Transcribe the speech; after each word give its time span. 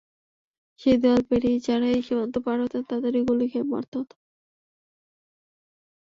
সেই 0.81 0.97
দেয়াল 1.01 1.21
পেরিয়ে 1.29 1.57
যাঁরাই 1.65 2.05
সীমান্ত 2.07 2.35
পার 2.45 2.57
হতেন, 2.63 2.83
তাঁদেরই 2.89 3.21
গুলি 3.29 3.45
খেয়ে 3.51 3.69
মরতে 3.71 3.95
হতো। 3.99 4.15